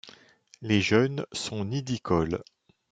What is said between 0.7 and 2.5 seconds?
jeunes sont nidicoles.